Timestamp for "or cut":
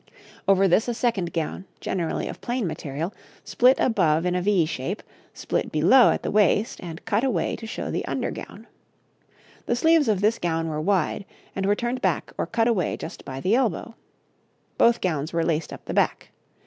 12.35-12.67